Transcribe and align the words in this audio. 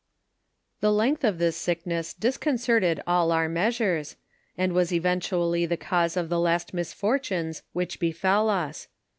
The 0.79 0.91
length 0.91 1.23
of 1.23 1.37
this 1.37 1.55
sickness 1.55 2.15
disconcerted 2.15 3.03
all 3.05 3.31
our 3.31 3.47
measures, 3.47 4.15
and 4.57 4.73
was 4.73 4.91
eventually 4.91 5.67
the 5.67 5.77
cause 5.77 6.17
of 6.17 6.27
the 6.27 6.39
last 6.39 6.73
misfortunes 6.73 7.61
which 7.73 7.99
befell 7.99 8.49
us. 8.49 8.87